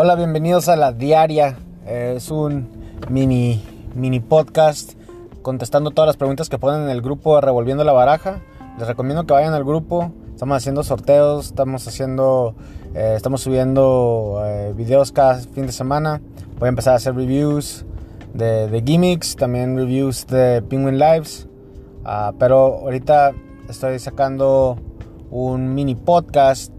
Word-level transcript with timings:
Hola, 0.00 0.14
bienvenidos 0.14 0.68
a 0.68 0.76
la 0.76 0.92
diaria. 0.92 1.56
Eh, 1.84 2.14
es 2.18 2.30
un 2.30 2.68
mini, 3.10 3.60
mini 3.96 4.20
podcast 4.20 4.92
contestando 5.42 5.90
todas 5.90 6.06
las 6.06 6.16
preguntas 6.16 6.48
que 6.48 6.56
ponen 6.56 6.82
en 6.82 6.90
el 6.90 7.02
grupo 7.02 7.40
Revolviendo 7.40 7.82
la 7.82 7.90
Baraja. 7.90 8.40
Les 8.78 8.86
recomiendo 8.86 9.26
que 9.26 9.32
vayan 9.32 9.54
al 9.54 9.64
grupo. 9.64 10.12
Estamos 10.32 10.56
haciendo 10.56 10.84
sorteos, 10.84 11.46
estamos 11.46 11.88
haciendo, 11.88 12.54
eh, 12.94 13.14
estamos 13.16 13.40
subiendo 13.40 14.40
eh, 14.44 14.72
videos 14.76 15.10
cada 15.10 15.34
fin 15.34 15.66
de 15.66 15.72
semana. 15.72 16.20
Voy 16.60 16.66
a 16.66 16.68
empezar 16.68 16.92
a 16.92 16.98
hacer 16.98 17.16
reviews 17.16 17.84
de, 18.34 18.68
de 18.68 18.82
gimmicks, 18.82 19.34
también 19.34 19.76
reviews 19.76 20.28
de 20.28 20.62
Penguin 20.62 21.00
Lives. 21.00 21.48
Ah, 22.04 22.34
pero 22.38 22.82
ahorita 22.82 23.32
estoy 23.68 23.98
sacando 23.98 24.78
un 25.32 25.74
mini 25.74 25.96
podcast 25.96 26.72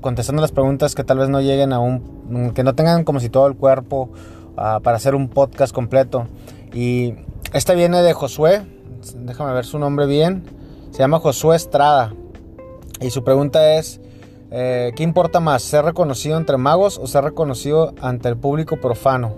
contestando 0.00 0.42
las 0.42 0.52
preguntas 0.52 0.94
que 0.94 1.04
tal 1.04 1.18
vez 1.18 1.28
no 1.28 1.40
lleguen 1.40 1.72
a 1.72 1.78
un 1.78 2.12
Mm, 2.32 2.50
que 2.50 2.64
no 2.64 2.74
tengan 2.74 3.04
como 3.04 3.20
si 3.20 3.28
todo 3.28 3.46
el 3.46 3.56
cuerpo 3.56 4.08
ah, 4.56 4.80
para 4.82 4.96
hacer 4.96 5.14
un 5.14 5.28
podcast 5.28 5.74
completo. 5.74 6.26
Y 6.72 7.14
esta 7.52 7.74
viene 7.74 8.00
de 8.00 8.14
Josué, 8.14 8.62
déjame 9.16 9.52
ver 9.52 9.66
su 9.66 9.78
nombre 9.78 10.06
bien, 10.06 10.44
se 10.90 11.00
llama 11.00 11.18
Josué 11.18 11.56
Estrada. 11.56 12.14
Y 13.00 13.10
su 13.10 13.22
pregunta 13.22 13.74
es, 13.74 14.00
eh, 14.50 14.92
¿qué 14.96 15.02
importa 15.02 15.40
más, 15.40 15.62
ser 15.62 15.84
reconocido 15.84 16.38
entre 16.38 16.56
magos 16.56 16.98
o 16.98 17.06
ser 17.06 17.24
reconocido 17.24 17.92
ante 18.00 18.28
el 18.28 18.38
público 18.38 18.80
profano? 18.80 19.34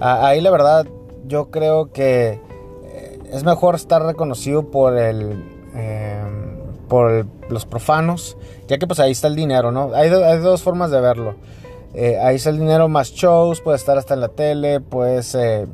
Ah, 0.00 0.28
ahí 0.28 0.40
la 0.40 0.50
verdad 0.50 0.86
yo 1.26 1.50
creo 1.50 1.92
que 1.92 2.40
eh, 2.84 3.18
es 3.30 3.44
mejor 3.44 3.74
estar 3.74 4.02
reconocido 4.02 4.70
por 4.70 4.96
el... 4.96 5.55
Eh, 6.86 7.24
por 7.46 7.52
los 7.52 7.66
profanos, 7.66 8.36
ya 8.68 8.78
que 8.78 8.86
pues 8.86 9.00
ahí 9.00 9.12
está 9.12 9.28
el 9.28 9.36
dinero, 9.36 9.72
¿no? 9.72 9.92
Hay, 9.94 10.08
hay 10.08 10.38
dos 10.38 10.62
formas 10.62 10.90
de 10.90 11.00
verlo. 11.00 11.34
Eh, 11.94 12.18
ahí 12.18 12.36
está 12.36 12.50
el 12.50 12.58
dinero 12.58 12.88
más 12.88 13.10
shows, 13.12 13.60
puede 13.60 13.76
estar 13.76 13.96
hasta 13.96 14.14
en 14.14 14.20
la 14.20 14.28
tele, 14.28 14.80
pues, 14.80 15.34
eh, 15.34 15.66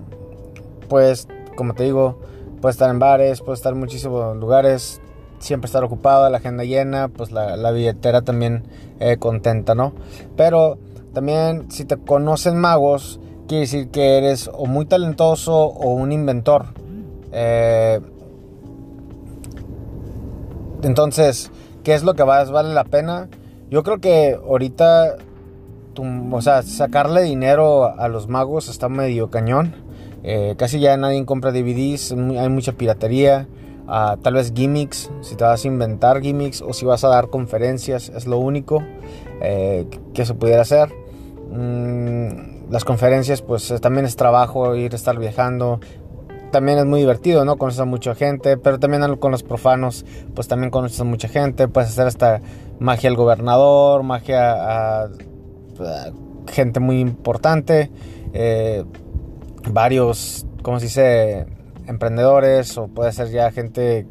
pues, 0.89 1.27
como 1.57 1.75
te 1.75 1.85
digo, 1.85 2.19
puede 2.61 2.73
estar 2.73 2.91
en 2.91 2.99
bares, 2.99 3.41
puede 3.41 3.55
estar 3.57 3.73
en 3.73 3.81
muchísimos 3.81 4.37
lugares, 4.37 5.01
siempre 5.39 5.67
estar 5.67 5.83
ocupado, 5.83 6.29
la 6.31 6.39
agenda 6.39 6.65
llena, 6.65 7.09
pues 7.09 7.33
la, 7.33 7.71
billetera 7.73 8.23
también 8.23 8.63
eh, 9.01 9.17
contenta, 9.17 9.75
¿no? 9.75 9.95
Pero 10.37 10.79
también 11.13 11.71
si 11.71 11.85
te 11.85 11.97
conocen 11.97 12.57
magos, 12.57 13.19
quiere 13.49 13.63
decir 13.63 13.89
que 13.89 14.19
eres 14.19 14.49
o 14.53 14.67
muy 14.67 14.87
talentoso 14.87 15.57
o 15.57 15.93
un 15.95 16.13
inventor. 16.13 16.67
Entonces, 20.83 21.51
¿qué 21.85 21.95
es 21.95 22.03
lo 22.03 22.15
que 22.15 22.25
más 22.25 22.51
vale 22.51 22.75
la 22.75 22.85
pena? 22.85 23.29
Yo 23.71 23.83
creo 23.83 24.01
que 24.01 24.35
ahorita 24.35 25.17
o 26.31 26.41
sea, 26.41 26.63
sacarle 26.63 27.23
dinero 27.23 27.85
a 27.99 28.09
los 28.09 28.29
magos 28.29 28.69
está 28.69 28.89
medio 28.89 29.31
cañón. 29.31 29.75
Eh, 30.23 30.55
casi 30.57 30.81
ya 30.81 30.97
nadie 30.97 31.25
compra 31.25 31.53
DVDs, 31.53 32.13
hay 32.13 32.49
mucha 32.49 32.73
piratería. 32.73 33.49
Ah, 33.89 34.17
tal 34.23 34.35
vez 34.35 34.53
gimmicks, 34.55 35.11
si 35.23 35.35
te 35.35 35.45
vas 35.45 35.65
a 35.65 35.69
inventar 35.69 36.21
gimmicks 36.21 36.63
o 36.63 36.73
si 36.73 36.87
vas 36.87 37.03
a 37.05 37.09
dar 37.09 37.29
conferencias, 37.29 38.11
es 38.11 38.27
lo 38.27 38.39
único 38.39 38.83
eh, 39.41 39.87
que 40.15 40.25
se 40.25 40.35
pudiera 40.35 40.63
hacer. 40.63 40.91
Mm, 41.51 42.71
las 42.71 42.85
conferencias, 42.85 43.43
pues 43.43 43.75
también 43.81 44.07
es 44.07 44.17
trabajo 44.17 44.75
ir 44.77 44.93
a 44.93 44.97
estar 44.97 45.19
viajando. 45.19 45.81
También 46.53 46.79
es 46.79 46.85
muy 46.85 47.01
divertido, 47.01 47.45
¿no? 47.45 47.57
Conoces 47.57 47.81
a 47.81 47.85
mucha 47.85 48.15
gente, 48.15 48.57
pero 48.57 48.79
también 48.79 49.17
con 49.17 49.33
los 49.33 49.43
profanos, 49.43 50.05
pues 50.35 50.47
también 50.47 50.71
conoces 50.71 51.01
a 51.01 51.05
mucha 51.05 51.27
gente. 51.27 51.67
Puedes 51.67 51.91
hacer 51.91 52.07
hasta 52.07 52.41
magia 52.79 53.11
al 53.11 53.17
gobernador, 53.17 54.05
magia 54.05 55.03
a 55.03 55.09
gente 56.49 56.81
muy 56.81 57.01
importante, 57.01 57.91
eh, 58.33 58.85
varios, 59.69 60.47
como 60.63 60.79
se 60.79 60.87
dice, 60.87 61.47
emprendedores 61.87 62.77
o 62.79 62.89
puede 62.89 63.13
ser 63.13 63.31
ya 63.31 63.51
gente 63.51 64.07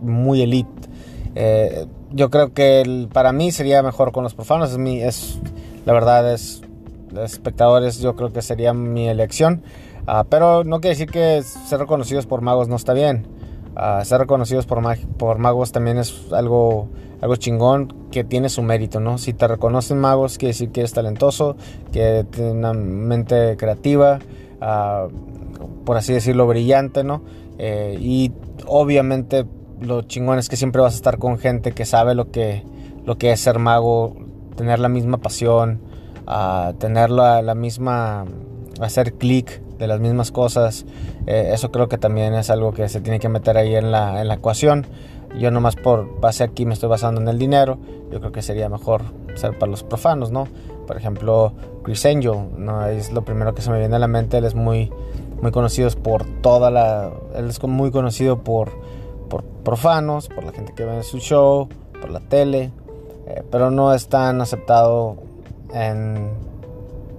muy 0.00 0.42
elite. 0.42 0.88
Eh, 1.34 1.86
yo 2.10 2.30
creo 2.30 2.52
que 2.52 3.08
para 3.12 3.32
mí 3.32 3.52
sería 3.52 3.82
mejor 3.82 4.12
con 4.12 4.24
los 4.24 4.34
profanos, 4.34 4.72
es, 4.72 4.78
mi, 4.78 5.00
es 5.00 5.38
la 5.84 5.92
verdad 5.92 6.32
es 6.32 6.62
espectadores 7.22 8.00
yo 8.00 8.16
creo 8.16 8.32
que 8.32 8.42
sería 8.42 8.74
mi 8.74 9.08
elección, 9.08 9.62
ah, 10.08 10.24
pero 10.28 10.64
no 10.64 10.80
quiere 10.80 10.94
decir 10.94 11.10
que 11.10 11.42
ser 11.42 11.78
reconocidos 11.78 12.26
por 12.26 12.40
magos 12.40 12.68
no 12.68 12.76
está 12.76 12.92
bien 12.92 13.26
ser 14.04 14.18
reconocidos 14.18 14.66
por, 14.66 14.82
por 15.18 15.38
magos 15.38 15.70
también 15.70 15.98
es 15.98 16.32
algo, 16.32 16.88
algo 17.20 17.36
chingón 17.36 17.94
que 18.10 18.24
tiene 18.24 18.48
su 18.48 18.62
mérito, 18.62 18.98
¿no? 18.98 19.18
Si 19.18 19.32
te 19.32 19.46
reconocen 19.46 19.98
magos, 19.98 20.36
quiere 20.36 20.50
decir 20.50 20.70
que 20.70 20.80
eres 20.80 20.92
talentoso, 20.92 21.56
que 21.92 22.26
tienes 22.30 22.54
una 22.54 22.72
mente 22.72 23.56
creativa, 23.56 24.18
ah, 24.60 25.06
por 25.84 25.96
así 25.96 26.12
decirlo, 26.12 26.46
brillante, 26.46 27.04
¿no? 27.04 27.22
Eh, 27.58 27.96
y 28.00 28.32
obviamente 28.66 29.46
lo 29.80 30.02
chingón 30.02 30.38
es 30.38 30.48
que 30.48 30.56
siempre 30.56 30.82
vas 30.82 30.94
a 30.94 30.96
estar 30.96 31.18
con 31.18 31.38
gente 31.38 31.72
que 31.72 31.84
sabe 31.84 32.16
lo 32.16 32.32
que, 32.32 32.64
lo 33.04 33.16
que 33.16 33.30
es 33.30 33.40
ser 33.40 33.60
mago, 33.60 34.16
tener 34.56 34.80
la 34.80 34.88
misma 34.88 35.18
pasión, 35.18 35.80
uh, 36.26 36.72
tener 36.74 37.10
la, 37.10 37.42
la 37.42 37.54
misma, 37.54 38.24
hacer 38.80 39.14
clic 39.14 39.60
de 39.78 39.86
las 39.86 40.00
mismas 40.00 40.32
cosas. 40.32 40.86
Eh, 41.26 41.50
eso 41.52 41.70
creo 41.70 41.88
que 41.88 41.98
también 41.98 42.34
es 42.34 42.50
algo 42.50 42.72
que 42.72 42.88
se 42.88 43.00
tiene 43.00 43.20
que 43.20 43.28
meter 43.28 43.56
ahí 43.56 43.74
en 43.74 43.90
la, 43.90 44.20
en 44.20 44.28
la 44.28 44.34
ecuación. 44.34 44.86
Yo 45.38 45.50
nomás 45.50 45.76
por 45.76 46.20
base 46.20 46.42
aquí 46.42 46.64
me 46.64 46.74
estoy 46.74 46.88
basando 46.88 47.20
en 47.20 47.28
el 47.28 47.38
dinero. 47.38 47.78
Yo 48.10 48.20
creo 48.20 48.32
que 48.32 48.42
sería 48.42 48.68
mejor 48.68 49.02
ser 49.34 49.58
para 49.58 49.70
los 49.70 49.82
profanos, 49.82 50.30
¿no? 50.30 50.48
Por 50.86 50.96
ejemplo, 50.96 51.52
Chris 51.82 52.06
Angel, 52.06 52.48
¿no? 52.56 52.86
Es 52.86 53.12
lo 53.12 53.22
primero 53.22 53.54
que 53.54 53.60
se 53.62 53.70
me 53.70 53.78
viene 53.78 53.96
a 53.96 53.98
la 53.98 54.08
mente. 54.08 54.38
Él 54.38 54.46
es 54.46 54.54
muy, 54.54 54.90
muy 55.42 55.50
conocido 55.50 55.90
por 56.02 56.24
toda 56.40 56.70
la... 56.70 57.10
Él 57.36 57.48
es 57.48 57.62
muy 57.62 57.90
conocido 57.90 58.38
por, 58.38 58.70
por 59.28 59.44
profanos, 59.44 60.28
por 60.28 60.44
la 60.44 60.52
gente 60.52 60.72
que 60.74 60.84
ve 60.84 61.02
su 61.02 61.18
show, 61.18 61.68
por 62.00 62.10
la 62.10 62.20
tele. 62.20 62.72
Eh, 63.26 63.42
pero 63.50 63.70
no 63.70 63.92
es 63.92 64.08
tan 64.08 64.40
aceptado 64.40 65.16
en... 65.74 66.30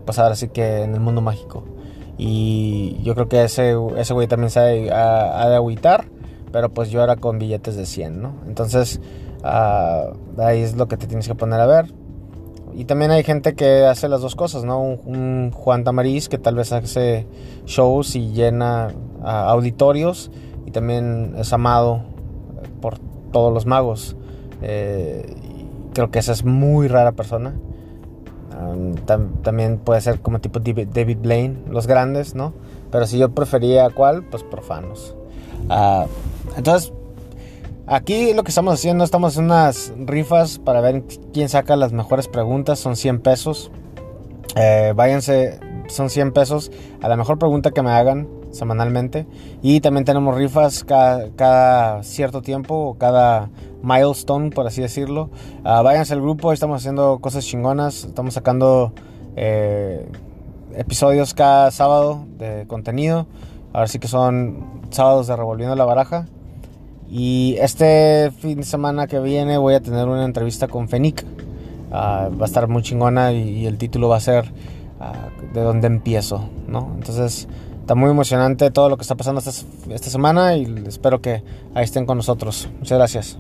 Pues 0.09 0.17
ahora 0.17 0.33
sí 0.33 0.47
que 0.47 0.81
en 0.81 0.95
el 0.95 0.99
mundo 1.01 1.21
mágico. 1.21 1.63
Y 2.17 2.97
yo 3.03 3.13
creo 3.13 3.29
que 3.29 3.43
ese, 3.43 3.75
ese 3.95 4.13
güey 4.15 4.27
también 4.27 4.49
se 4.49 4.59
ha, 4.59 5.47
de 5.47 5.55
agüitar. 5.55 6.05
Pero 6.51 6.73
pues 6.73 6.89
yo 6.89 7.03
era 7.03 7.15
con 7.15 7.37
billetes 7.37 7.75
de 7.75 7.85
100, 7.85 8.19
¿no? 8.19 8.33
Entonces 8.47 9.01
ah, 9.43 10.05
ahí 10.39 10.61
es 10.61 10.75
lo 10.75 10.87
que 10.87 10.97
te 10.97 11.05
tienes 11.05 11.27
que 11.27 11.35
poner 11.35 11.59
a 11.59 11.67
ver. 11.67 11.93
Y 12.73 12.85
también 12.85 13.11
hay 13.11 13.23
gente 13.23 13.53
que 13.53 13.85
hace 13.85 14.09
las 14.09 14.21
dos 14.21 14.35
cosas, 14.35 14.63
¿no? 14.63 14.81
Un, 14.81 15.51
Juan 15.53 15.83
Tamariz 15.83 16.27
que 16.27 16.39
tal 16.39 16.55
vez 16.55 16.73
hace 16.73 17.27
shows 17.67 18.15
y 18.15 18.31
llena 18.31 18.87
ah, 19.21 19.51
auditorios. 19.51 20.31
Y 20.65 20.71
también 20.71 21.35
es 21.37 21.53
amado 21.53 22.01
por 22.81 22.97
todos 23.31 23.53
los 23.53 23.67
magos. 23.67 24.17
Eh, 24.63 25.35
creo 25.93 26.09
que 26.09 26.17
esa 26.17 26.31
es 26.31 26.43
muy 26.43 26.87
rara 26.87 27.11
persona 27.11 27.53
también 29.05 29.77
puede 29.77 30.01
ser 30.01 30.19
como 30.19 30.39
tipo 30.39 30.59
David 30.59 31.17
Blaine, 31.21 31.57
los 31.69 31.87
grandes, 31.87 32.35
¿no? 32.35 32.53
Pero 32.91 33.05
si 33.05 33.17
yo 33.17 33.29
prefería 33.29 33.89
cuál, 33.89 34.23
pues 34.23 34.43
profanos. 34.43 35.15
Ah, 35.69 36.07
entonces, 36.57 36.91
aquí 37.87 38.33
lo 38.33 38.43
que 38.43 38.49
estamos 38.49 38.73
haciendo, 38.73 39.03
estamos 39.03 39.37
en 39.37 39.45
unas 39.45 39.93
rifas 39.97 40.59
para 40.59 40.81
ver 40.81 41.03
quién 41.33 41.49
saca 41.49 41.75
las 41.75 41.93
mejores 41.93 42.27
preguntas. 42.27 42.79
Son 42.79 42.95
100 42.95 43.19
pesos. 43.21 43.71
Eh, 44.55 44.93
váyanse, 44.95 45.59
son 45.87 46.09
100 46.09 46.33
pesos 46.33 46.71
a 47.01 47.07
la 47.07 47.15
mejor 47.15 47.37
pregunta 47.37 47.71
que 47.71 47.81
me 47.81 47.91
hagan 47.91 48.38
semanalmente. 48.51 49.25
Y 49.61 49.81
también 49.81 50.05
tenemos 50.05 50.35
rifas 50.35 50.83
cada, 50.83 52.03
cierto 52.03 52.41
tiempo, 52.41 52.95
cada 52.99 53.49
milestone, 53.81 54.49
por 54.51 54.67
así 54.67 54.81
decirlo. 54.81 55.29
Uh, 55.63 55.83
váyanse 55.83 56.13
al 56.13 56.21
grupo, 56.21 56.51
estamos 56.51 56.81
haciendo 56.81 57.19
cosas 57.19 57.45
chingonas, 57.45 58.05
estamos 58.05 58.33
sacando 58.33 58.93
eh, 59.35 60.05
episodios 60.75 61.33
cada 61.33 61.71
sábado 61.71 62.25
de 62.37 62.65
contenido. 62.67 63.27
Ahora 63.73 63.87
sí 63.87 63.99
que 63.99 64.07
son 64.07 64.81
sábados 64.89 65.27
de 65.27 65.35
Revolviendo 65.35 65.75
la 65.75 65.85
Baraja. 65.85 66.27
Y 67.09 67.55
este 67.59 68.31
fin 68.37 68.57
de 68.57 68.63
semana 68.63 69.07
que 69.07 69.19
viene 69.19 69.57
voy 69.57 69.73
a 69.73 69.81
tener 69.81 70.07
una 70.07 70.25
entrevista 70.25 70.67
con 70.67 70.89
Fenic. 70.89 71.25
Ah, 71.91 72.29
va 72.29 72.43
a 72.43 72.45
estar 72.45 72.67
muy 72.67 72.83
chingona 72.83 73.31
y, 73.31 73.65
el 73.65 73.79
título 73.79 74.09
va 74.09 74.17
a 74.17 74.19
ser 74.19 74.51
ah, 74.99 75.29
de 75.53 75.61
dónde 75.61 75.87
empiezo, 75.87 76.47
¿no? 76.67 76.91
Entonces 76.95 77.47
está 77.89 77.95
muy 77.95 78.11
emocionante 78.11 78.69
todo 78.69 78.87
lo 78.87 78.97
que 78.97 79.01
está 79.01 79.15
pasando 79.15 79.41
esta, 79.41 80.09
semana 80.11 80.55
y 80.55 80.83
espero 80.85 81.21
que 81.21 81.41
ahí 81.73 81.83
estén 81.83 82.05
con 82.05 82.17
nosotros. 82.17 82.69
Muchas 82.77 82.99
gracias. 82.99 83.39